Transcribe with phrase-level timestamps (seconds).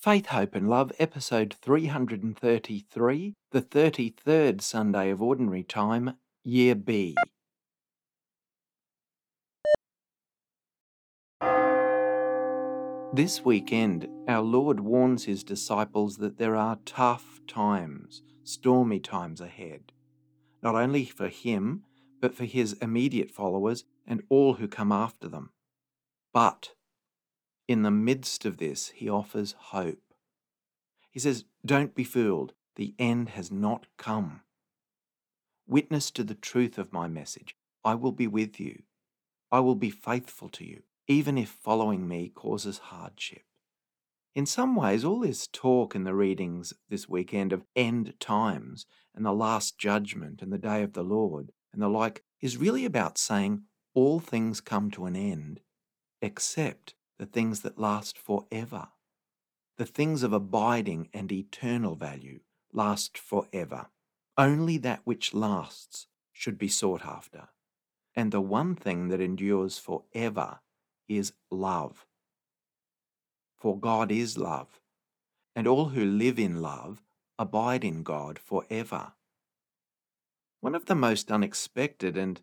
[0.00, 7.14] Faith, Hope and Love, episode 333, the 33rd Sunday of Ordinary Time, Year B.
[13.12, 19.92] This weekend, our Lord warns his disciples that there are tough times, stormy times ahead,
[20.62, 21.82] not only for him,
[22.22, 25.50] but for his immediate followers and all who come after them.
[26.32, 26.70] But
[27.70, 30.02] in the midst of this, he offers hope.
[31.08, 34.40] He says, Don't be fooled, the end has not come.
[35.68, 37.54] Witness to the truth of my message.
[37.84, 38.82] I will be with you.
[39.52, 43.44] I will be faithful to you, even if following me causes hardship.
[44.34, 48.84] In some ways, all this talk in the readings this weekend of end times
[49.14, 52.84] and the last judgment and the day of the Lord and the like is really
[52.84, 53.62] about saying
[53.94, 55.60] all things come to an end
[56.20, 58.88] except the things that last forever.
[59.76, 62.40] The things of abiding and eternal value
[62.72, 63.88] last forever.
[64.38, 67.48] Only that which lasts should be sought after.
[68.16, 70.60] And the one thing that endures forever
[71.10, 72.06] is love.
[73.58, 74.80] For God is love,
[75.54, 77.02] and all who live in love
[77.38, 79.12] abide in God forever.
[80.62, 82.40] One of the most unexpected and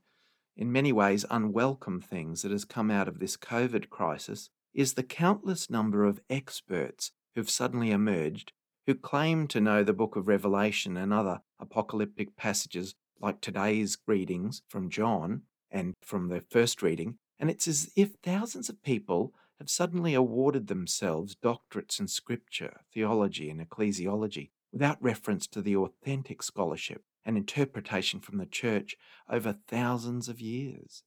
[0.56, 5.04] in many ways unwelcome things that has come out of this COVID crisis is the
[5.04, 8.54] countless number of experts who've suddenly emerged
[8.88, 14.62] who claim to know the book of Revelation and other apocalyptic passages like today's readings
[14.70, 19.70] from John and from the first reading, and it's as if thousands of people have
[19.70, 27.04] suddenly awarded themselves doctorates in scripture, theology, and ecclesiology without reference to the authentic scholarship
[27.26, 28.96] and interpretation from the church
[29.30, 31.04] over thousands of years.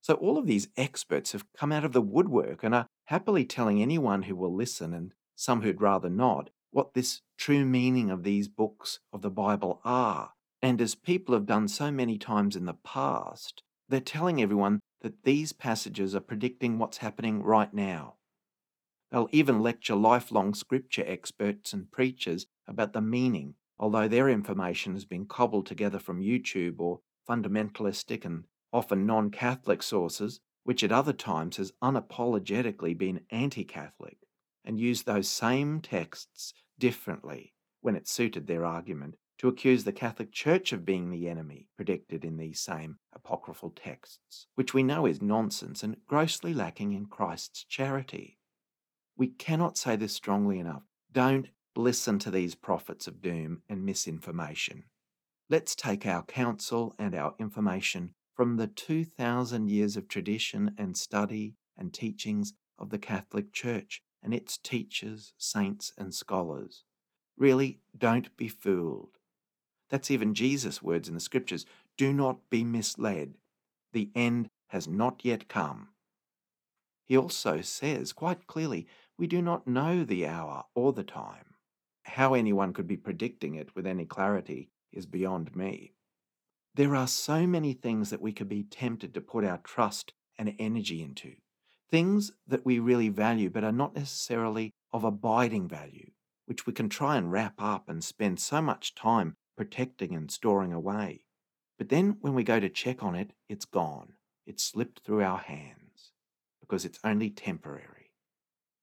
[0.00, 3.82] So all of these experts have come out of the woodwork and are happily telling
[3.82, 8.48] anyone who will listen and some who'd rather not what this true meaning of these
[8.48, 10.32] books of the Bible are.
[10.60, 15.24] And as people have done so many times in the past, they're telling everyone that
[15.24, 18.14] these passages are predicting what's happening right now.
[19.10, 25.04] They'll even lecture lifelong scripture experts and preachers about the meaning, although their information has
[25.04, 31.12] been cobbled together from YouTube or fundamentalistic and often non Catholic sources, which at other
[31.12, 34.18] times has unapologetically been anti Catholic,
[34.64, 40.32] and used those same texts differently when it suited their argument to accuse the Catholic
[40.32, 45.22] Church of being the enemy predicted in these same apocryphal texts, which we know is
[45.22, 48.38] nonsense and grossly lacking in Christ's charity.
[49.16, 50.82] We cannot say this strongly enough.
[51.12, 54.84] Don't listen to these prophets of doom and misinformation.
[55.48, 61.56] Let's take our counsel and our information from the 2,000 years of tradition and study
[61.76, 66.84] and teachings of the Catholic Church and its teachers, saints, and scholars.
[67.36, 69.18] Really, don't be fooled.
[69.90, 71.66] That's even Jesus' words in the scriptures.
[71.96, 73.34] Do not be misled.
[73.92, 75.88] The end has not yet come.
[77.06, 78.86] He also says quite clearly,
[79.18, 81.56] we do not know the hour or the time.
[82.04, 85.94] How anyone could be predicting it with any clarity is beyond me.
[86.78, 90.54] There are so many things that we could be tempted to put our trust and
[90.60, 91.34] energy into,
[91.90, 96.12] things that we really value but are not necessarily of abiding value,
[96.46, 100.72] which we can try and wrap up and spend so much time protecting and storing
[100.72, 101.24] away.
[101.78, 104.12] But then when we go to check on it, it's gone.
[104.46, 106.12] It's slipped through our hands
[106.60, 108.12] because it's only temporary.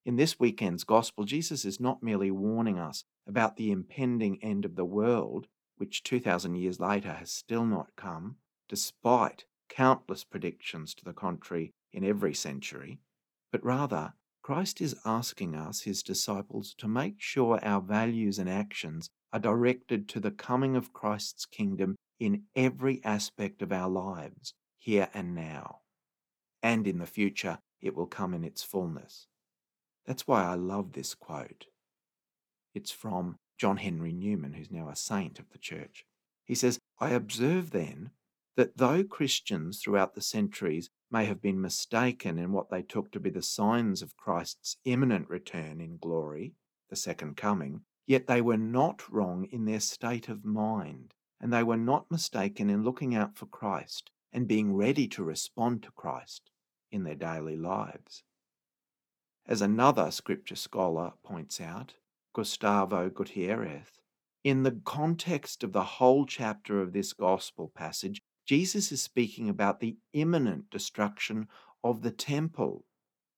[0.05, 4.75] In this weekend's gospel, Jesus is not merely warning us about the impending end of
[4.75, 8.37] the world which 2,000 years later has still not come,
[8.69, 12.99] despite countless predictions to the contrary in every century,
[13.51, 19.09] but rather, Christ is asking us, his disciples, to make sure our values and actions
[19.33, 25.09] are directed to the coming of Christ's kingdom in every aspect of our lives, here
[25.13, 25.79] and now.
[26.61, 29.27] And in the future, it will come in its fullness.
[30.05, 31.65] That's why I love this quote.
[32.73, 36.05] It's from John Henry Newman, who's now a saint of the church.
[36.43, 38.11] He says, I observe then
[38.55, 43.19] that though Christians throughout the centuries may have been mistaken in what they took to
[43.19, 46.53] be the signs of Christ's imminent return in glory,
[46.89, 51.63] the second coming, yet they were not wrong in their state of mind, and they
[51.63, 56.51] were not mistaken in looking out for Christ and being ready to respond to Christ
[56.91, 58.23] in their daily lives.
[59.47, 61.95] As another scripture scholar points out,
[62.35, 63.87] Gustavo Gutierrez.
[64.43, 69.79] In the context of the whole chapter of this gospel passage, Jesus is speaking about
[69.79, 71.47] the imminent destruction
[71.81, 72.83] of the temple,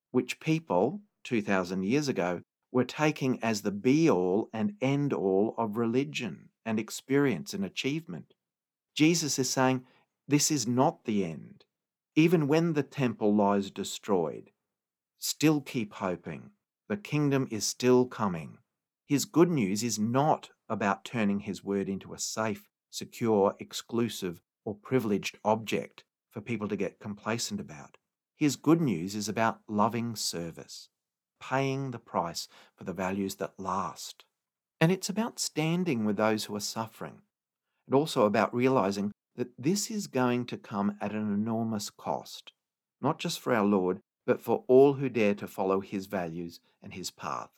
[0.09, 2.41] which people 2,000 years ago
[2.71, 8.33] we're taking as the be all and end all of religion and experience and achievement.
[8.95, 9.85] Jesus is saying,
[10.27, 11.65] This is not the end.
[12.15, 14.49] Even when the temple lies destroyed,
[15.19, 16.49] still keep hoping.
[16.89, 18.57] The kingdom is still coming.
[19.07, 24.75] His good news is not about turning his word into a safe, secure, exclusive, or
[24.75, 27.95] privileged object for people to get complacent about.
[28.35, 30.89] His good news is about loving service,
[31.39, 34.25] paying the price for the values that last.
[34.81, 37.21] And it's about standing with those who are suffering,
[37.87, 42.51] and also about realizing that this is going to come at an enormous cost,
[43.01, 46.93] not just for our Lord, but for all who dare to follow his values and
[46.93, 47.51] his path.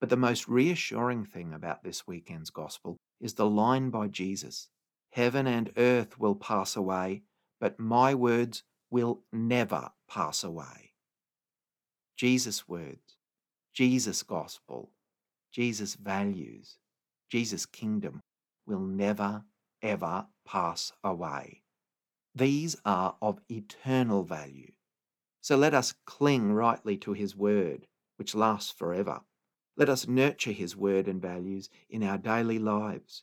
[0.00, 4.68] But the most reassuring thing about this weekend's gospel is the line by Jesus
[5.12, 7.22] Heaven and earth will pass away,
[7.60, 10.92] but my words will never pass away.
[12.16, 13.16] Jesus' words,
[13.74, 14.92] Jesus' gospel,
[15.52, 16.78] Jesus' values,
[17.28, 18.20] Jesus' kingdom
[18.66, 19.44] will never,
[19.82, 21.62] ever pass away.
[22.34, 24.72] These are of eternal value.
[25.40, 27.86] So let us cling rightly to his word,
[28.16, 29.22] which lasts forever.
[29.80, 33.22] Let us nurture his word and values in our daily lives.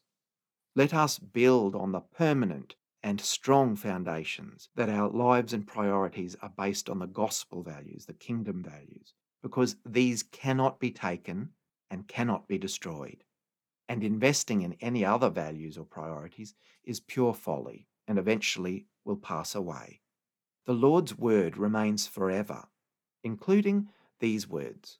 [0.75, 2.73] Let us build on the permanent
[3.03, 8.13] and strong foundations that our lives and priorities are based on the gospel values, the
[8.13, 9.13] kingdom values,
[9.43, 11.49] because these cannot be taken
[11.91, 13.23] and cannot be destroyed.
[13.87, 19.53] And investing in any other values or priorities is pure folly and eventually will pass
[19.53, 20.01] away.
[20.65, 22.63] The Lord's word remains forever,
[23.23, 23.89] including
[24.19, 24.97] these words,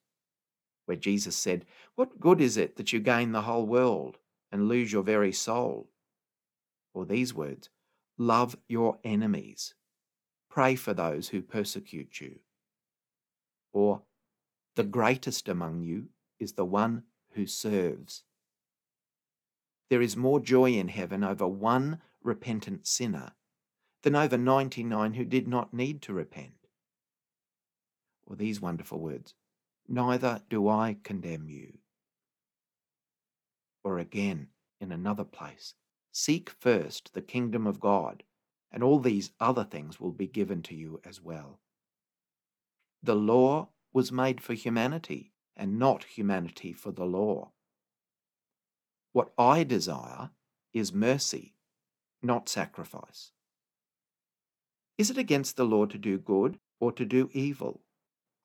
[0.87, 4.17] where Jesus said, What good is it that you gain the whole world
[4.51, 5.89] and lose your very soul?
[6.93, 7.69] Or these words,
[8.17, 9.75] Love your enemies.
[10.49, 12.39] Pray for those who persecute you.
[13.73, 14.01] Or,
[14.75, 16.07] the greatest among you
[16.39, 18.23] is the one who serves.
[19.89, 23.33] There is more joy in heaven over one repentant sinner
[24.03, 26.53] than over 99 who did not need to repent.
[28.25, 29.35] Or these wonderful words
[29.87, 31.77] Neither do I condemn you.
[33.83, 34.49] Or again,
[34.81, 35.73] in another place,
[36.19, 38.23] Seek first the kingdom of God,
[38.71, 41.59] and all these other things will be given to you as well.
[43.03, 47.51] The law was made for humanity, and not humanity for the law.
[49.13, 50.31] What I desire
[50.73, 51.53] is mercy,
[52.23, 53.31] not sacrifice.
[54.97, 57.81] Is it against the law to do good or to do evil?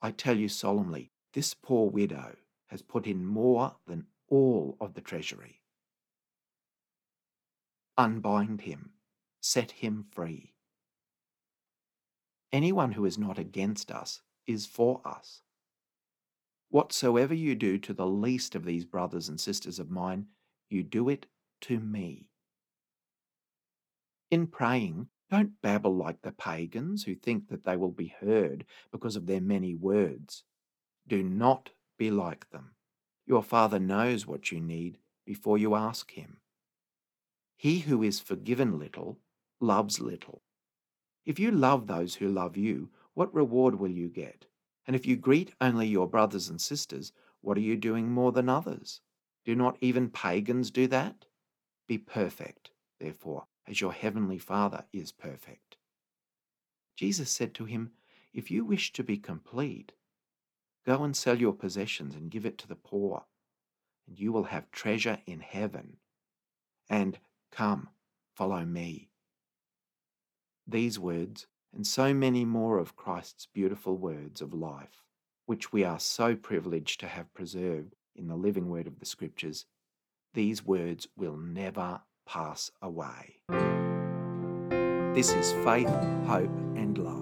[0.03, 2.37] I tell you solemnly, this poor widow
[2.69, 5.63] has put in more than all of the treasury
[7.97, 8.91] unbind him,
[9.41, 10.55] set him free.
[12.53, 15.43] Anyone who is not against us is for us.
[16.69, 20.27] Whatsoever you do to the least of these brothers and sisters of mine,
[20.71, 21.27] you do it
[21.63, 22.29] to me.
[24.31, 29.17] In praying, don't babble like the pagans who think that they will be heard because
[29.17, 30.45] of their many words.
[31.13, 31.69] Do not
[31.99, 32.71] be like them.
[33.27, 36.39] Your Father knows what you need before you ask Him.
[37.55, 39.19] He who is forgiven little
[39.61, 40.41] loves little.
[41.27, 44.47] If you love those who love you, what reward will you get?
[44.87, 47.13] And if you greet only your brothers and sisters,
[47.43, 49.03] what are you doing more than others?
[49.45, 51.27] Do not even pagans do that?
[51.87, 55.77] Be perfect, therefore, as your heavenly Father is perfect.
[56.97, 57.91] Jesus said to him,
[58.33, 59.93] If you wish to be complete,
[60.87, 63.25] go and sell your possessions and give it to the poor,
[64.07, 65.97] and you will have treasure in heaven.
[66.91, 67.19] And
[67.53, 67.91] Come,
[68.35, 69.11] follow me.
[70.67, 75.03] These words, and so many more of Christ's beautiful words of life,
[75.47, 79.67] which we are so privileged to have preserved in the living word of the Scriptures,
[80.35, 83.37] these words will never pass away.
[85.15, 85.91] This is faith,
[86.27, 87.22] hope, and love.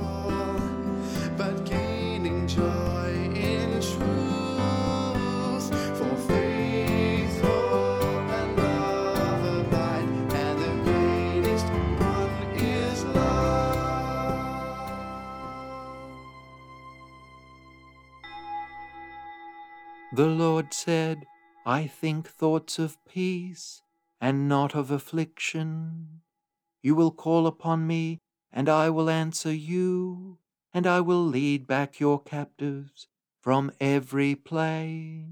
[20.61, 21.25] Lord said,
[21.65, 23.81] I think thoughts of peace
[24.19, 26.21] and not of affliction.
[26.83, 28.19] You will call upon me,
[28.53, 30.37] and I will answer you,
[30.71, 33.07] and I will lead back your captives
[33.41, 35.25] from every place.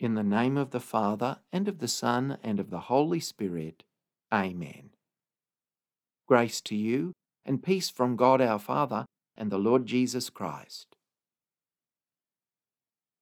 [0.00, 3.84] In the name of the Father, and of the Son, and of the Holy Spirit.
[4.32, 4.90] Amen.
[6.26, 7.12] Grace to you,
[7.44, 10.93] and peace from God our Father and the Lord Jesus Christ.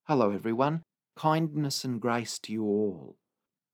[0.07, 0.83] Hello, everyone.
[1.15, 3.15] Kindness and grace to you all,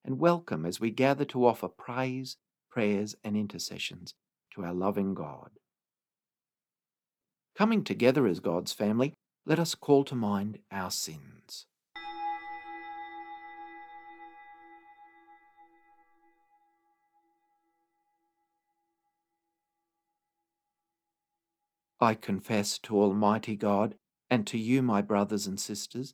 [0.05, 2.37] and welcome as we gather to offer praise,
[2.69, 4.13] prayers, and intercessions
[4.53, 5.49] to our loving God.
[7.57, 9.15] Coming together as God's family,
[9.47, 11.65] let us call to mind our sins.
[21.99, 23.95] I confess to Almighty God
[24.29, 26.13] and to you, my brothers and sisters,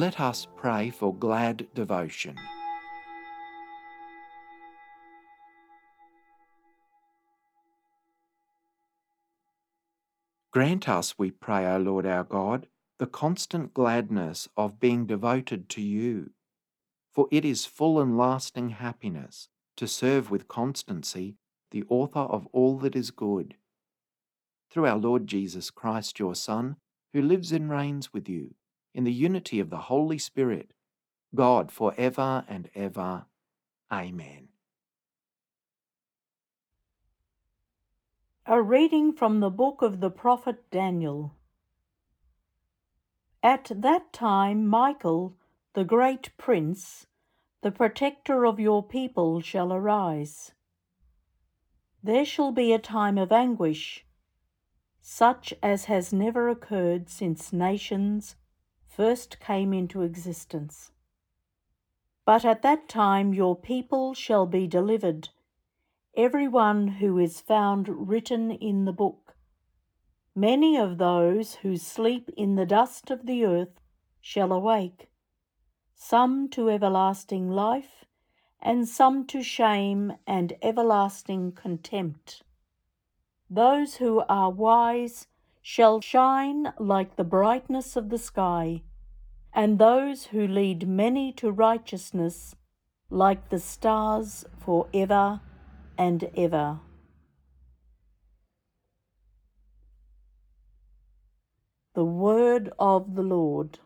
[0.00, 2.34] Let us pray for glad devotion.
[10.52, 12.66] Grant us, we pray, O Lord our God,
[12.98, 16.30] the constant gladness of being devoted to you,
[17.12, 21.36] for it is full and lasting happiness to serve with constancy
[21.72, 23.56] the author of all that is good.
[24.70, 26.76] Through our Lord Jesus Christ, your Son,
[27.12, 28.54] who lives and reigns with you
[28.94, 30.72] in the unity of the Holy Spirit,
[31.34, 33.26] God for ever and ever.
[33.92, 34.48] Amen.
[38.46, 41.36] A reading from the book of the prophet Daniel.
[43.42, 45.36] At that time, Michael,
[45.74, 47.06] the great prince,
[47.62, 50.52] the protector of your people, shall arise.
[52.02, 54.04] There shall be a time of anguish,
[55.00, 58.36] such as has never occurred since nations
[59.00, 60.90] first came into existence.
[62.26, 65.30] But at that time your people shall be delivered,
[66.14, 69.36] every one who is found written in the book.
[70.34, 73.80] Many of those who sleep in the dust of the earth
[74.20, 75.08] shall awake,
[75.94, 78.04] some to everlasting life,
[78.60, 82.42] and some to shame and everlasting contempt.
[83.48, 85.26] Those who are wise
[85.62, 88.82] shall shine like the brightness of the sky
[89.52, 92.54] and those who lead many to righteousness
[93.10, 95.40] like the stars for ever
[95.98, 96.78] and ever.
[101.94, 103.80] The word of the Lord.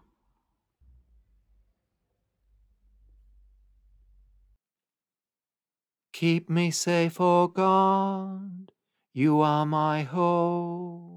[6.13, 8.71] Keep me safe, O God,
[9.13, 11.14] you are my hope.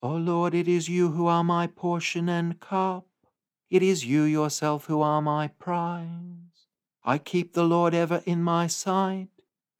[0.00, 3.06] O Lord, it is you who are my portion and cup.
[3.68, 6.66] It is you yourself who are my prize.
[7.04, 9.28] I keep the Lord ever in my sight.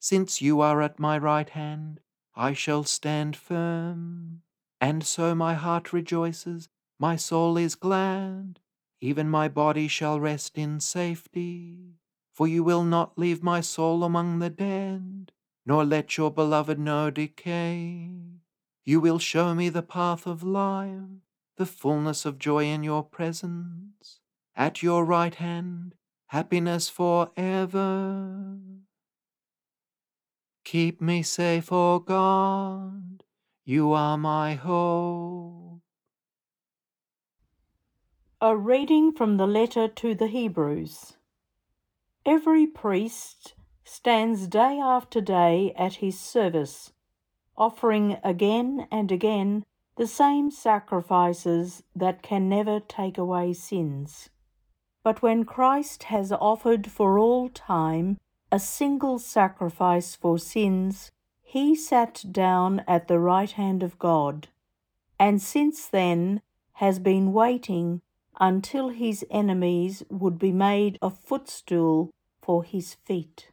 [0.00, 2.00] Since you are at my right hand,
[2.34, 4.42] I shall stand firm.
[4.80, 8.60] And so my heart rejoices, my soul is glad,
[9.00, 11.94] even my body shall rest in safety.
[12.32, 15.32] For you will not leave my soul among the dead,
[15.64, 18.38] nor let your beloved know decay.
[18.88, 21.21] You will show me the path of life,
[21.59, 24.21] the fullness of joy in your presence.
[24.57, 25.95] At your right hand,
[26.28, 28.57] happiness for ever.
[30.64, 33.25] Keep me safe, O God,
[33.66, 35.83] you are my hope.
[38.40, 41.18] A reading from the letter to the Hebrews.
[42.25, 43.52] Every priest
[43.85, 46.95] stands day after day at his service,
[47.58, 49.64] offering again and again
[49.96, 54.30] the same sacrifices that can never take away sins.
[55.02, 58.18] But when Christ has offered for all time
[58.50, 61.10] a single sacrifice for sins,
[61.42, 64.48] he sat down at the right hand of God,
[65.18, 66.42] and since then
[66.74, 68.02] has been waiting
[68.38, 72.10] until his enemies would be made a footstool
[72.40, 73.50] for his feet.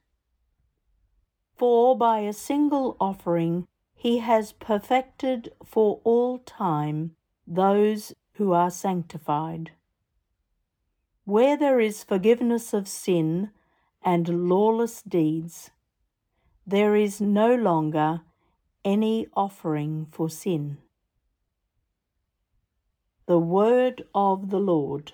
[1.55, 3.65] For by a single offering
[4.05, 7.15] he has perfected for all time
[7.47, 9.71] those who are sanctified.
[11.23, 13.49] Where there is forgiveness of sin
[14.03, 15.71] and lawless deeds,
[16.67, 18.21] there is no longer
[18.83, 20.77] any offering for sin.
[23.25, 25.13] The Word of the Lord.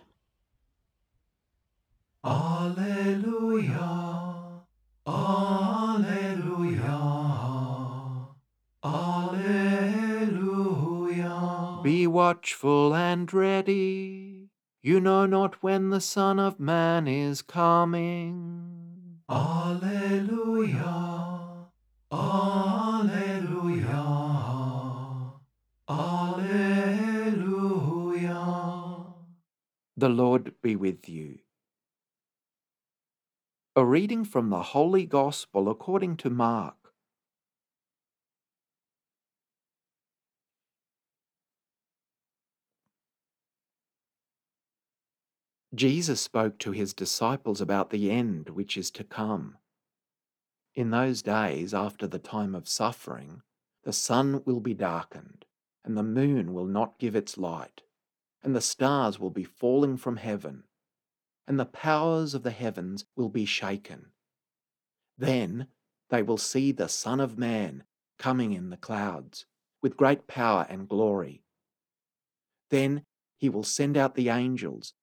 [2.26, 3.88] Alleluia,
[5.08, 6.31] Alleluia,
[12.12, 14.50] watchful and ready.
[14.84, 19.20] You know not when the Son of Man is coming.
[19.30, 20.90] Alleluia,
[22.12, 23.96] Alleluia,
[25.88, 26.82] Alleluia.
[29.96, 31.40] The Lord be with you.
[33.76, 36.81] A reading from the Holy Gospel according to Mark.
[45.74, 49.58] Jesus spoke to his disciples about the end which is to come.
[50.76, 53.42] In those days, after the time of suffering,
[53.84, 55.46] the sun will be darkened,
[55.86, 57.82] and the moon will not give its light,
[58.44, 60.66] and the stars will be falling from heaven,
[61.48, 64.08] and the powers of the heavens will be shaken.
[65.18, 65.68] Then
[66.10, 67.84] they will see the Son of Man
[68.20, 69.46] coming in the clouds
[69.82, 71.44] with great power and glory.
[72.70, 73.04] Then
[73.38, 74.94] he will send out the angels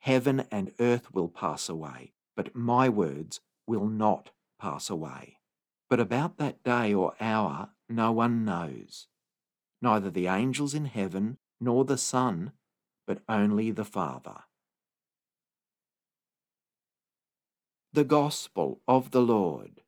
[0.00, 5.38] Heaven and earth will pass away, but my words will not pass away.
[5.88, 9.08] But about that day or hour no one knows,
[9.82, 12.52] neither the angels in heaven nor the Son,
[13.06, 14.44] but only the Father.
[17.92, 19.82] The Gospel of the Lord.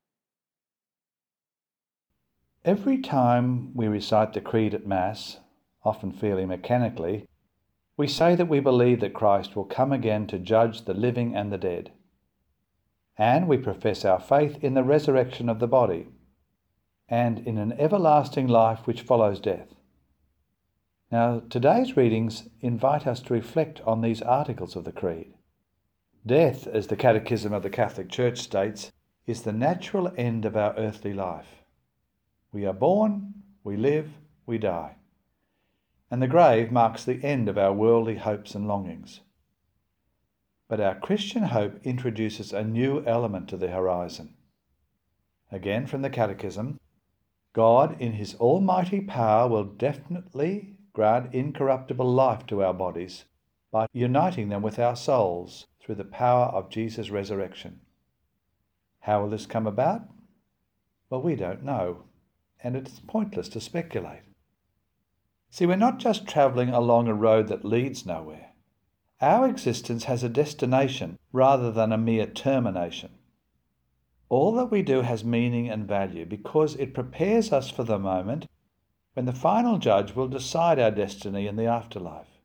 [2.64, 5.38] Every time we recite the Creed at Mass,
[5.84, 7.26] often fairly mechanically,
[8.02, 11.52] we say that we believe that Christ will come again to judge the living and
[11.52, 11.92] the dead.
[13.16, 16.08] And we profess our faith in the resurrection of the body
[17.08, 19.68] and in an everlasting life which follows death.
[21.12, 25.34] Now, today's readings invite us to reflect on these articles of the Creed.
[26.26, 28.90] Death, as the Catechism of the Catholic Church states,
[29.28, 31.62] is the natural end of our earthly life.
[32.50, 34.10] We are born, we live,
[34.44, 34.96] we die
[36.12, 39.20] and the grave marks the end of our worldly hopes and longings.
[40.68, 44.34] But our Christian hope introduces a new element to the horizon.
[45.50, 46.78] Again from the Catechism
[47.54, 53.24] God, in His almighty power, will definitely grant incorruptible life to our bodies
[53.70, 57.80] by uniting them with our souls through the power of Jesus' resurrection.
[59.00, 60.02] How will this come about?
[61.08, 62.04] Well, we don't know,
[62.62, 64.24] and it's pointless to speculate.
[65.52, 68.52] See, we're not just travelling along a road that leads nowhere.
[69.20, 73.10] Our existence has a destination rather than a mere termination.
[74.30, 78.46] All that we do has meaning and value because it prepares us for the moment
[79.12, 82.40] when the final judge will decide our destiny in the afterlife.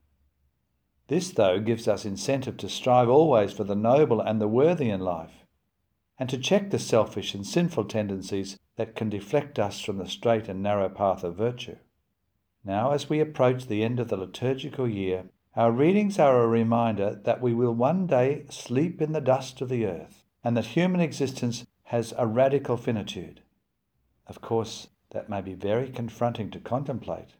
[1.07, 4.99] This, though, gives us incentive to strive always for the noble and the worthy in
[4.99, 5.45] life,
[6.19, 10.49] and to check the selfish and sinful tendencies that can deflect us from the straight
[10.49, 11.77] and narrow path of virtue.
[12.67, 17.17] Now, as we approach the end of the liturgical year, our readings are a reminder
[17.23, 20.99] that we will one day sleep in the dust of the earth, and that human
[20.99, 23.39] existence has a radical finitude.
[24.27, 27.35] Of course, that may be very confronting to contemplate,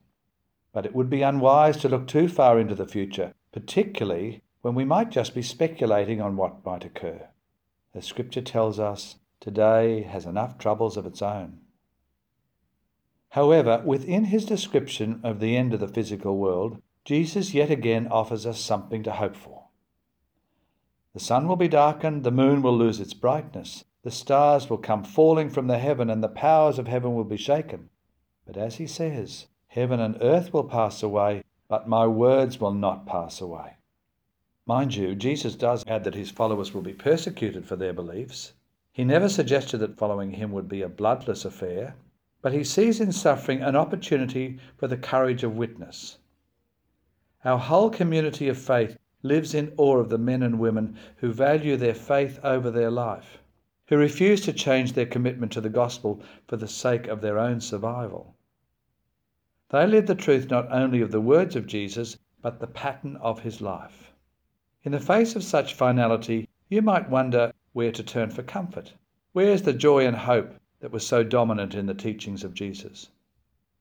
[0.71, 4.85] but it would be unwise to look too far into the future, particularly when we
[4.85, 7.27] might just be speculating on what might occur.
[7.91, 11.59] The Scripture tells us today has enough troubles of its own.
[13.29, 18.45] However, within his description of the end of the physical world, Jesus yet again offers
[18.45, 19.65] us something to hope for.
[21.13, 25.03] The sun will be darkened, the moon will lose its brightness, the stars will come
[25.03, 27.89] falling from the heaven, and the powers of heaven will be shaken.
[28.45, 33.05] But as he says, heaven and earth will pass away, but my words will not
[33.05, 33.77] pass away.
[34.65, 38.53] Mind you, Jesus does add that his followers will be persecuted for their beliefs.
[38.91, 41.95] He never suggested that following him would be a bloodless affair,
[42.47, 46.17] but he sees in suffering an opportunity for the courage of witness.
[47.43, 51.75] Our whole community of faith lives in awe of the men and women who value
[51.75, 53.39] their faith over their life
[53.88, 57.60] who refuse to change their commitment to the gospel for the sake of their own
[57.60, 58.33] survival.
[59.67, 63.41] They live the truth not only of the words of Jesus, but the pattern of
[63.41, 64.13] his life.
[64.86, 68.93] In the face of such finality, you might wonder where to turn for comfort.
[69.33, 73.09] Where is the joy and hope that was so dominant in the teachings of Jesus?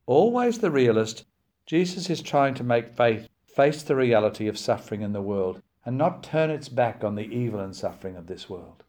[0.07, 1.25] Always the realist,
[1.67, 5.97] Jesus is trying to make faith face the reality of suffering in the world and
[5.97, 8.85] not turn its back on the evil and suffering of this world.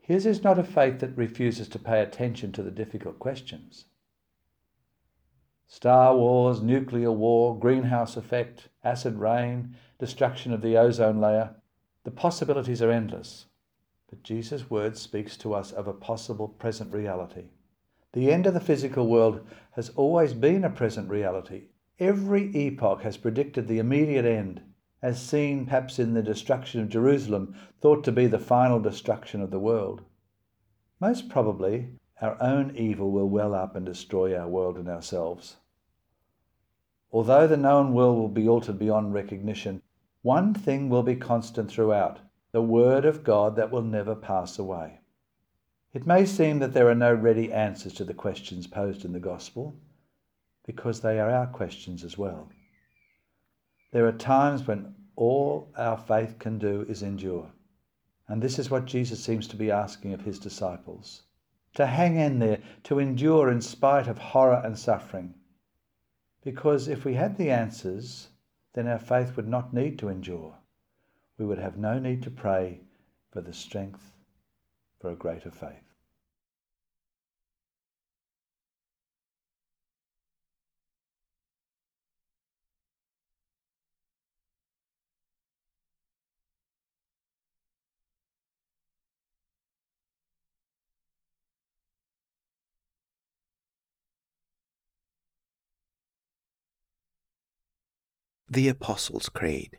[0.00, 3.86] His is not a faith that refuses to pay attention to the difficult questions.
[5.66, 11.56] Star wars, nuclear war, greenhouse effect, acid rain, destruction of the ozone layer,
[12.04, 13.46] the possibilities are endless.
[14.22, 17.50] Jesus' word speaks to us of a possible present reality.
[18.12, 21.68] The end of the physical world has always been a present reality.
[21.98, 24.62] Every epoch has predicted the immediate end
[25.02, 29.50] as seen perhaps in the destruction of Jerusalem, thought to be the final destruction of
[29.50, 30.02] the world.
[31.00, 35.56] Most probably, our own evil will well up and destroy our world and ourselves.
[37.12, 39.82] Although the known world will be altered beyond recognition,
[40.22, 42.18] one thing will be constant throughout
[42.56, 45.00] the Word of God that will never pass away.
[45.92, 49.20] It may seem that there are no ready answers to the questions posed in the
[49.20, 49.76] Gospel,
[50.64, 52.48] because they are our questions as well.
[53.92, 57.50] There are times when all our faith can do is endure.
[58.26, 61.24] And this is what Jesus seems to be asking of his disciples
[61.74, 65.34] to hang in there, to endure in spite of horror and suffering.
[66.42, 68.28] Because if we had the answers,
[68.72, 70.54] then our faith would not need to endure.
[71.38, 72.80] We would have no need to pray
[73.32, 74.12] for the strength
[75.00, 75.82] for a greater faith.
[98.48, 99.78] The Apostles' Creed.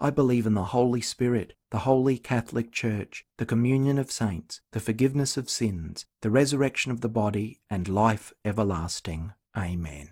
[0.00, 4.78] I believe in the Holy Spirit, the Holy Catholic Church, the communion of saints, the
[4.78, 9.32] forgiveness of sins, the resurrection of the body, and life everlasting.
[9.56, 10.10] Amen.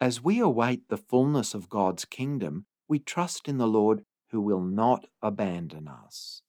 [0.00, 4.62] As we await the fullness of God's kingdom, we trust in the Lord who will
[4.62, 6.42] not abandon us.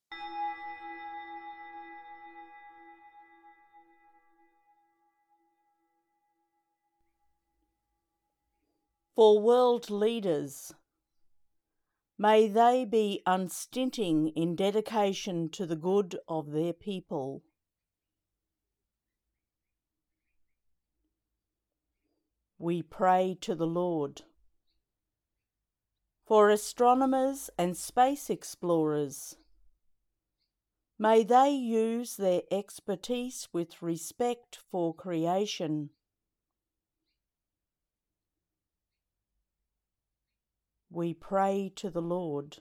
[9.19, 10.73] For world leaders,
[12.17, 17.43] may they be unstinting in dedication to the good of their people.
[22.57, 24.21] We pray to the Lord.
[26.25, 29.35] For astronomers and space explorers,
[30.97, 35.89] may they use their expertise with respect for creation.
[40.89, 42.57] We pray to the Lord.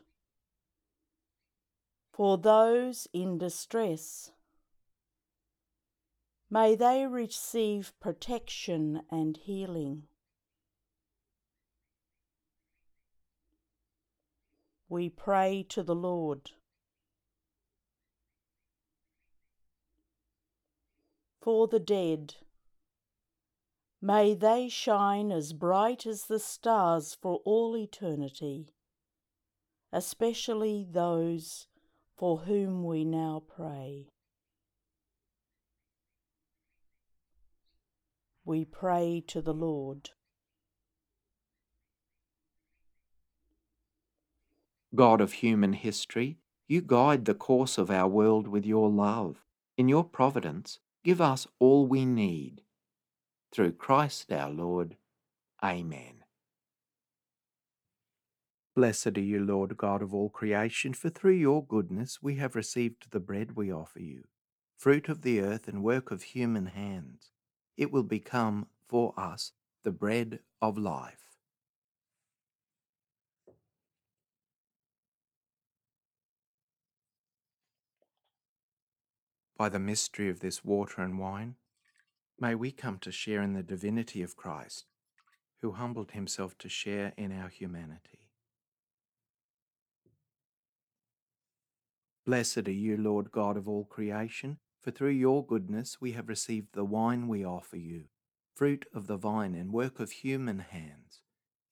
[2.12, 4.32] For those in distress,
[6.50, 10.08] may they receive protection and healing.
[14.88, 16.52] we pray to the Lord.
[21.40, 22.36] For the dead,
[24.00, 28.68] may they shine as bright as the stars for all eternity,
[29.92, 31.66] especially those
[32.16, 34.08] for whom we now pray.
[38.44, 40.10] We pray to the Lord.
[44.94, 49.44] God of human history, you guide the course of our world with your love.
[49.76, 52.62] In your providence, give us all we need.
[53.52, 54.96] Through Christ our Lord.
[55.62, 56.24] Amen.
[58.76, 63.10] Blessed are you, Lord God of all creation, for through your goodness we have received
[63.10, 64.24] the bread we offer you,
[64.76, 67.32] fruit of the earth and work of human hands.
[67.76, 71.28] It will become for us the bread of life.
[79.56, 81.56] By the mystery of this water and wine,
[82.40, 84.86] may we come to share in the divinity of Christ,
[85.60, 88.20] who humbled himself to share in our humanity.
[92.24, 96.68] Blessed are you, Lord God of all creation, for through your goodness we have received
[96.74, 98.04] the wine we offer you,
[98.54, 101.22] fruit of the vine and work of human hands.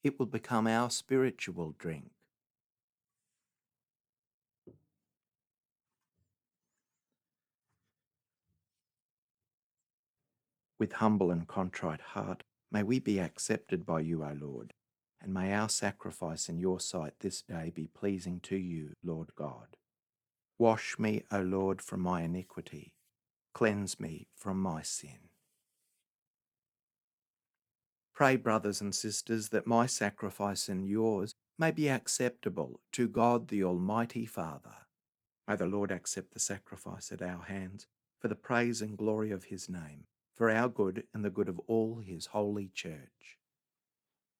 [0.03, 2.16] It will become our spiritual drink.
[10.79, 14.75] With humble and contrite heart, may we be accepted by you, O Lord,
[15.23, 19.77] and may our sacrifice in your sight this day be pleasing to you, Lord God.
[20.59, 22.93] Wash me, O Lord, from my iniquity,
[23.55, 25.31] cleanse me from my sin.
[28.15, 33.65] Pray, brothers and sisters, that my sacrifice and yours may be acceptable to God the
[33.65, 34.87] Almighty Father.
[35.49, 37.87] May the Lord accept the sacrifice at our hands
[38.21, 40.05] for the praise and glory of his name
[40.37, 43.39] for our good and the good of all his holy church.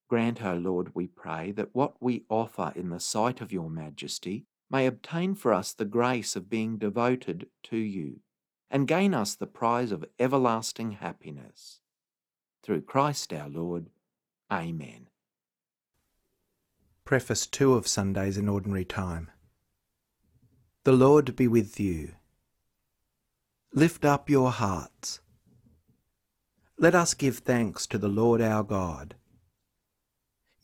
[0.09, 4.47] Grant, O Lord, we pray, that what we offer in the sight of your majesty
[4.71, 8.21] may obtain for us the grace of being devoted to you,
[8.71, 11.81] and gain us the prize of everlasting happiness.
[12.63, 13.87] Through Christ our Lord.
[14.53, 15.09] Amen.
[17.05, 19.31] Preface 2 of Sundays in Ordinary Time.
[20.85, 22.13] The Lord be with you.
[23.73, 25.21] Lift up your hearts.
[26.79, 29.15] Let us give thanks to the Lord our God.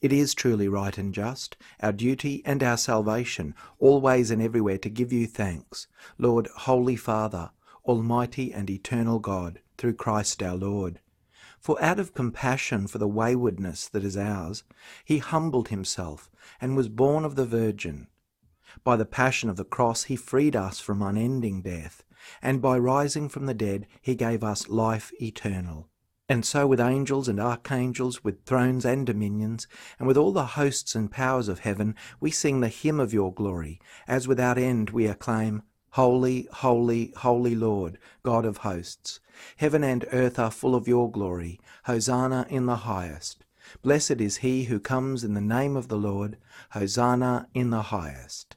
[0.02, 4.90] It is truly right and just, our duty and our salvation, always and everywhere to
[4.90, 5.86] give you thanks,
[6.18, 7.50] Lord, Holy Father,
[7.86, 11.00] Almighty and eternal God, through Christ our Lord.
[11.58, 14.64] For out of compassion for the waywardness that is ours,
[15.06, 18.06] he humbled himself and was born of the Virgin.
[18.84, 22.04] By the passion of the cross, he freed us from unending death,
[22.42, 25.88] and by rising from the dead, he gave us life eternal.
[26.28, 29.66] And so with angels and archangels, with thrones and dominions,
[29.98, 33.34] and with all the hosts and powers of heaven, we sing the hymn of your
[33.34, 39.20] glory, as without end we acclaim, Holy, holy, holy Lord, God of hosts.
[39.58, 41.60] Heaven and earth are full of your glory.
[41.84, 43.44] Hosanna in the highest.
[43.82, 46.38] Blessed is he who comes in the name of the Lord.
[46.70, 48.56] Hosanna in the highest.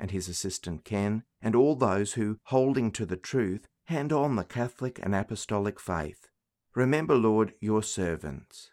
[0.00, 4.44] and his assistant Ken, and all those who, holding to the truth, hand on the
[4.44, 6.28] Catholic and Apostolic faith.
[6.74, 8.70] Remember, Lord, your servants.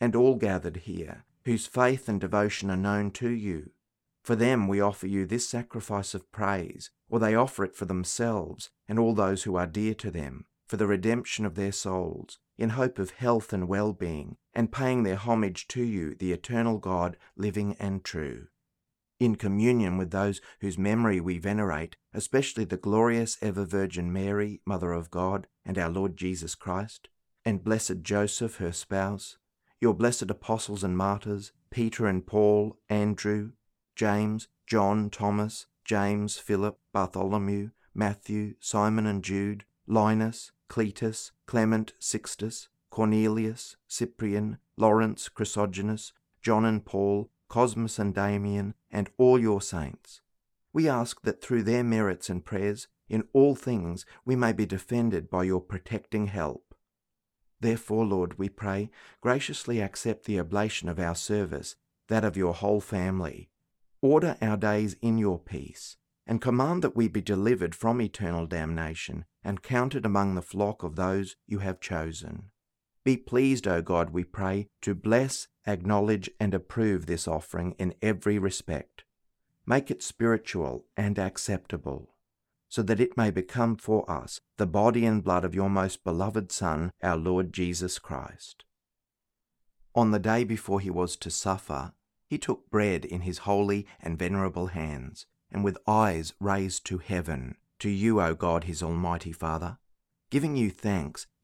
[0.00, 3.70] and all gathered here, whose faith and devotion are known to you.
[4.22, 8.70] For them we offer you this sacrifice of praise, or they offer it for themselves
[8.88, 12.70] and all those who are dear to them, for the redemption of their souls, in
[12.70, 17.16] hope of health and well being, and paying their homage to you, the eternal God,
[17.36, 18.48] living and true.
[19.18, 24.92] In communion with those whose memory we venerate, especially the glorious ever Virgin Mary, Mother
[24.92, 27.08] of God, and our Lord Jesus Christ,
[27.44, 29.38] and blessed Joseph, her spouse,
[29.80, 33.52] your blessed apostles and martyrs, Peter and Paul, Andrew,
[33.94, 43.76] James, John, Thomas, James, Philip, Bartholomew, Matthew, Simon and Jude, Linus, Cletus, Clement, Sixtus, Cornelius,
[43.88, 50.20] Cyprian, Lawrence, Chrysogonus, John and Paul, Cosmas and Damian, and all your saints.
[50.72, 55.30] We ask that through their merits and prayers, in all things we may be defended
[55.30, 56.74] by your protecting help.
[57.60, 61.76] Therefore, Lord, we pray, graciously accept the oblation of our service,
[62.08, 63.50] that of your whole family.
[64.02, 69.24] Order our days in your peace, and command that we be delivered from eternal damnation
[69.42, 72.50] and counted among the flock of those you have chosen.
[73.06, 78.36] Be pleased, O God, we pray, to bless, acknowledge, and approve this offering in every
[78.36, 79.04] respect.
[79.64, 82.16] Make it spiritual and acceptable,
[82.68, 86.50] so that it may become for us the body and blood of your most beloved
[86.50, 88.64] Son, our Lord Jesus Christ.
[89.94, 91.92] On the day before he was to suffer,
[92.26, 97.54] he took bread in his holy and venerable hands, and with eyes raised to heaven,
[97.78, 99.78] to you, O God, his almighty Father.
[100.28, 101.28] Giving you thanks,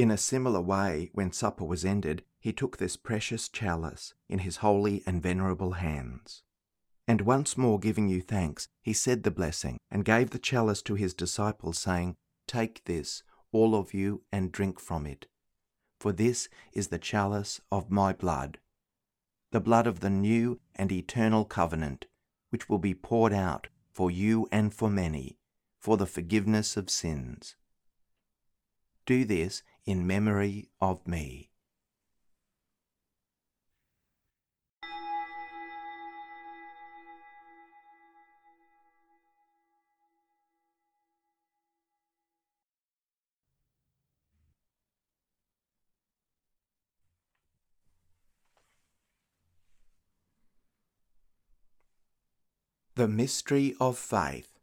[0.00, 4.56] In a similar way, when supper was ended, he took this precious chalice in his
[4.64, 6.42] holy and venerable hands.
[7.06, 10.94] And once more giving you thanks, he said the blessing, and gave the chalice to
[10.94, 15.26] his disciples, saying, Take this, all of you, and drink from it.
[15.98, 18.56] For this is the chalice of my blood,
[19.50, 22.06] the blood of the new and eternal covenant,
[22.48, 25.36] which will be poured out for you and for many,
[25.78, 27.54] for the forgiveness of sins.
[29.04, 31.50] Do this in memory of me.
[52.96, 54.58] The Mystery of Faith.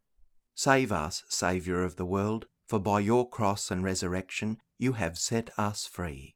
[0.53, 5.49] Save us, Saviour of the world, for by your cross and resurrection you have set
[5.57, 6.35] us free.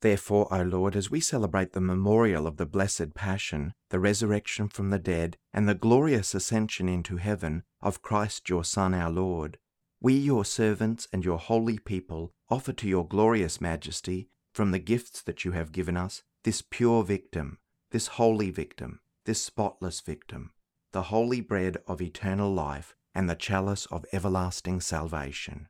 [0.00, 4.90] Therefore, O Lord, as we celebrate the memorial of the blessed Passion, the resurrection from
[4.90, 9.56] the dead, and the glorious ascension into heaven of Christ your Son our Lord,
[10.00, 15.22] we, your servants and your holy people, offer to your glorious majesty, from the gifts
[15.22, 17.58] that you have given us, this pure victim,
[17.90, 20.50] this holy victim, this spotless victim,
[20.92, 25.68] the holy bread of eternal life, and the chalice of everlasting salvation.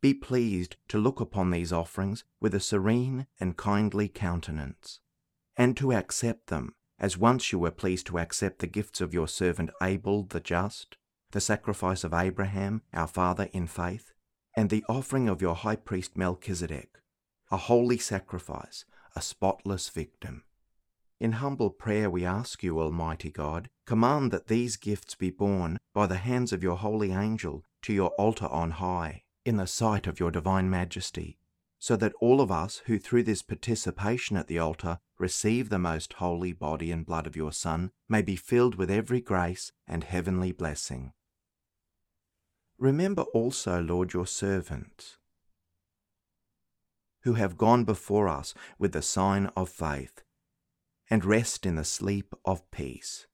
[0.00, 5.00] Be pleased to look upon these offerings with a serene and kindly countenance,
[5.56, 9.28] and to accept them, as once you were pleased to accept the gifts of your
[9.28, 10.96] servant Abel the just,
[11.32, 14.12] the sacrifice of Abraham, our father in faith,
[14.54, 16.98] and the offering of your high priest Melchizedek,
[17.50, 20.44] a holy sacrifice, a spotless victim.
[21.18, 26.06] In humble prayer we ask you, Almighty God, command that these gifts be borne by
[26.06, 30.18] the hands of your holy angel to your altar on high, in the sight of
[30.18, 31.38] your divine majesty,
[31.78, 36.14] so that all of us who through this participation at the altar receive the most
[36.14, 40.52] holy body and blood of your Son may be filled with every grace and heavenly
[40.52, 41.12] blessing.
[42.78, 45.16] Remember also, Lord, your servants,
[47.22, 50.22] who have gone before us with the sign of faith,
[51.08, 53.26] and rest in the sleep of peace.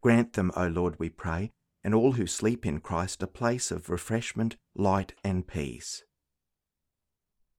[0.00, 1.52] Grant them, O Lord, we pray,
[1.84, 6.04] and all who sleep in Christ a place of refreshment, light, and peace.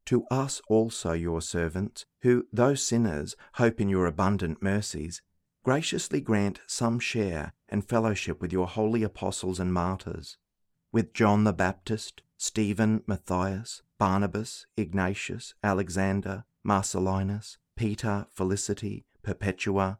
[0.06, 5.22] To us also, your servants, who, though sinners, hope in your abundant mercies,
[5.64, 10.38] graciously grant some share and fellowship with your holy apostles and martyrs,
[10.92, 20.00] with John the Baptist, Stephen, Matthias, Barnabas, Ignatius, Alexander, Marcellinus, Peter, Felicity, Perpetua,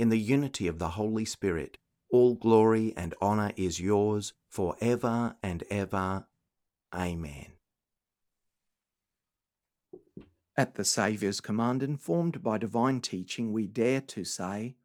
[0.00, 1.76] in the unity of the Holy Spirit,
[2.10, 6.24] all glory and honour is yours for ever and ever.
[6.94, 7.52] Amen.
[10.56, 14.76] At the Saviour's command, informed by divine teaching, we dare to say,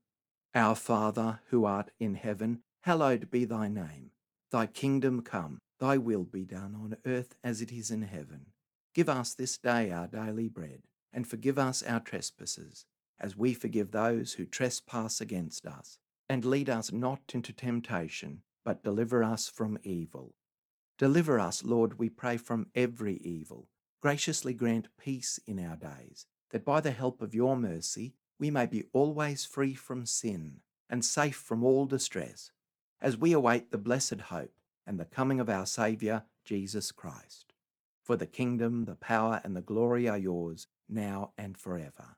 [0.54, 4.12] Our Father, who art in heaven, hallowed be thy name.
[4.52, 8.48] Thy kingdom come, thy will be done on earth as it is in heaven.
[8.94, 10.82] Give us this day our daily bread,
[11.14, 12.86] and forgive us our trespasses
[13.20, 16.00] as we forgive those who trespass against us.
[16.28, 20.34] And lead us not into temptation, but deliver us from evil.
[20.98, 23.68] Deliver us, Lord, we pray, from every evil.
[24.02, 28.66] Graciously grant peace in our days, that by the help of your mercy we may
[28.66, 32.52] be always free from sin and safe from all distress,
[33.02, 34.54] as we await the blessed hope
[34.86, 37.54] and the coming of our Saviour, Jesus Christ.
[38.04, 42.18] For the kingdom, the power, and the glory are yours, now and forever.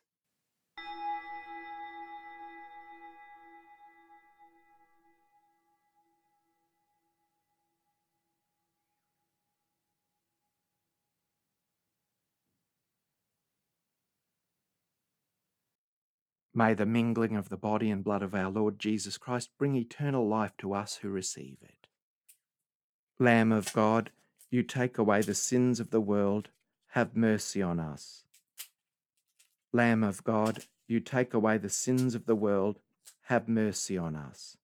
[16.61, 20.27] May the mingling of the body and blood of our Lord Jesus Christ bring eternal
[20.27, 21.87] life to us who receive it.
[23.17, 24.11] Lamb of God,
[24.51, 26.49] you take away the sins of the world,
[26.89, 28.25] have mercy on us.
[29.73, 32.77] Lamb of God, you take away the sins of the world,
[33.23, 34.55] have mercy on us.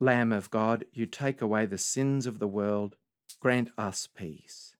[0.00, 2.96] Lamb of God, you take away the sins of the world,
[3.38, 4.76] grant us peace.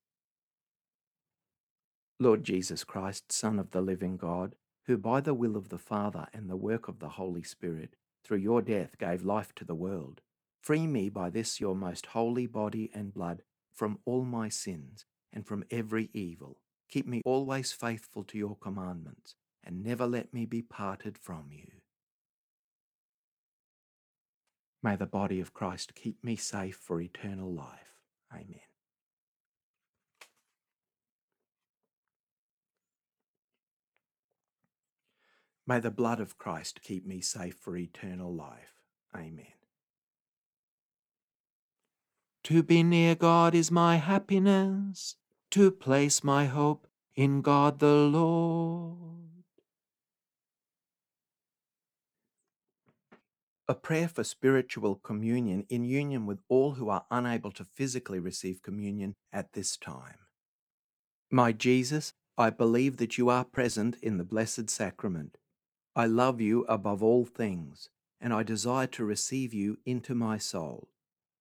[2.19, 4.55] Lord Jesus Christ, Son of the living God,
[4.87, 8.39] who by the will of the Father and the work of the Holy Spirit, through
[8.39, 10.21] your death gave life to the world,
[10.61, 15.47] free me by this your most holy body and blood from all my sins and
[15.47, 16.61] from every evil.
[16.89, 19.35] Keep me always faithful to your commandments,
[19.65, 21.67] and never let me be parted from you.
[24.83, 28.01] May the body of Christ keep me safe for eternal life.
[28.33, 28.66] Amen.
[35.67, 38.83] May the blood of Christ keep me safe for eternal life.
[39.15, 39.47] Amen.
[42.45, 45.17] To be near God is my happiness,
[45.51, 46.87] to place my hope
[47.17, 48.97] in God the Lord.
[53.69, 58.63] A prayer for spiritual communion in union with all who are unable to physically receive
[58.63, 60.19] communion at this time.
[61.33, 65.39] My Jesus, I believe that you are present in the Blessed Sacrament.
[65.99, 67.89] I love you above all things,
[68.21, 70.91] and I desire to receive you into my soul.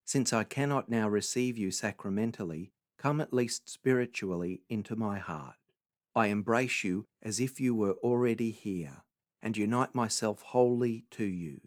[0.05, 5.57] Since I cannot now receive you sacramentally, come at least spiritually into my heart.
[6.15, 9.03] I embrace you as if you were already here,
[9.41, 11.59] and unite myself wholly to you.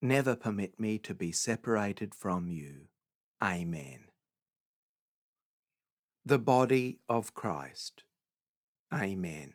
[0.00, 2.88] Never permit me to be separated from you.
[3.40, 4.06] Amen.
[6.24, 8.02] The body of Christ.
[8.92, 9.54] Amen.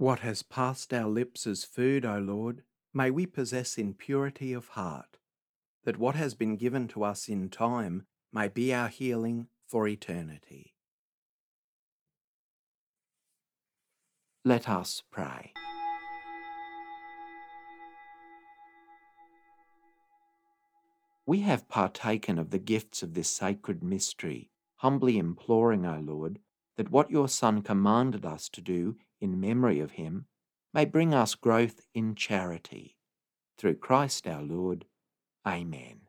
[0.00, 2.62] What has passed our lips as food, O Lord,
[2.94, 5.18] may we possess in purity of heart,
[5.84, 10.74] that what has been given to us in time may be our healing for eternity.
[14.42, 15.52] Let us pray.
[21.26, 26.38] We have partaken of the gifts of this sacred mystery, humbly imploring, O Lord,
[26.76, 30.26] that what your Son commanded us to do in memory of him
[30.72, 32.96] may bring us growth in charity.
[33.58, 34.86] Through Christ our Lord.
[35.46, 36.02] Amen.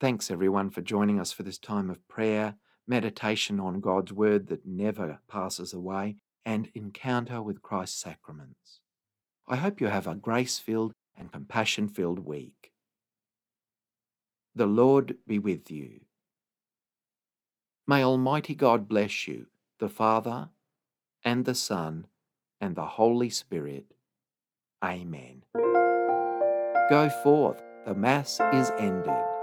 [0.00, 4.66] Thanks everyone for joining us for this time of prayer, meditation on God's Word that
[4.66, 8.80] never passes away, and encounter with Christ's sacraments.
[9.48, 12.72] I hope you have a grace filled and compassion filled week.
[14.54, 16.00] The Lord be with you.
[17.88, 19.46] May Almighty God bless you,
[19.78, 20.48] the Father,
[21.24, 22.06] and the Son,
[22.60, 23.86] and the Holy Spirit.
[24.84, 25.44] Amen.
[26.90, 29.35] Go forth, the Mass is ended.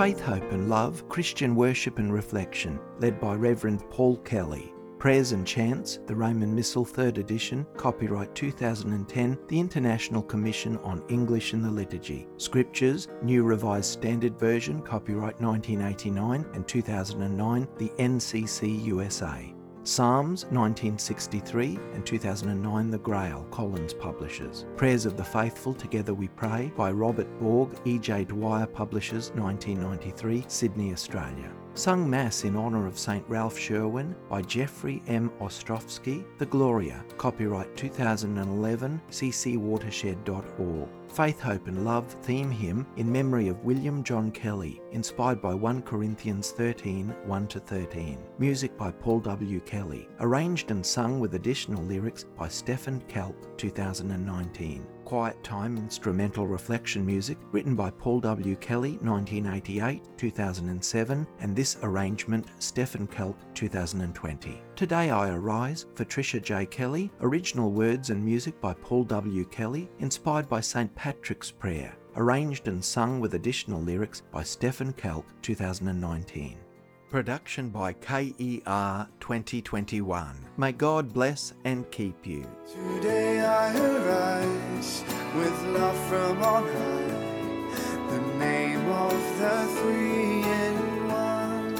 [0.00, 4.72] Faith, Hope and Love Christian Worship and Reflection, led by Reverend Paul Kelly.
[4.98, 11.52] Prayers and Chants, the Roman Missal, 3rd edition, copyright 2010, the International Commission on English
[11.52, 12.26] in the Liturgy.
[12.38, 19.54] Scriptures, New Revised Standard Version, copyright 1989 and 2009, the NCC USA.
[19.90, 24.64] Psalms 1963 and 2009 The Grail, Collins Publishers.
[24.76, 28.26] Prayers of the Faithful Together We Pray by Robert Borg, E.J.
[28.26, 31.52] Dwyer Publishers 1993, Sydney, Australia.
[31.80, 33.24] Sung Mass in honour of St.
[33.26, 35.30] Ralph Sherwin by Jeffrey M.
[35.40, 40.88] Ostrowski, The Gloria, copyright 2011, ccwatershed.org.
[41.10, 45.80] Faith, Hope and Love theme hymn in memory of William John Kelly, inspired by 1
[45.80, 48.18] Corinthians 13 1 13.
[48.38, 49.60] Music by Paul W.
[49.60, 54.86] Kelly, arranged and sung with additional lyrics by Stephen Kelk, 2019.
[55.10, 58.54] Quiet Time instrumental reflection music written by Paul W.
[58.54, 64.62] Kelly 1988 2007 and this arrangement Stephen Kelk 2020.
[64.76, 66.64] Today I Arise for Tricia J.
[66.64, 69.44] Kelly, original words and music by Paul W.
[69.46, 70.94] Kelly, inspired by St.
[70.94, 76.56] Patrick's Prayer, arranged and sung with additional lyrics by Stephen Kelk 2019.
[77.10, 80.46] Production by KER 2021.
[80.56, 82.46] May God bless and keep you.
[82.72, 85.02] Today I arise
[85.34, 91.74] with love from on high, the name of the three in one.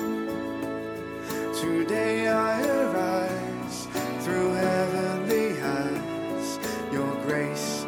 [1.54, 3.86] Today I arise
[4.24, 6.58] through heavenly eyes,
[6.92, 7.86] your grace.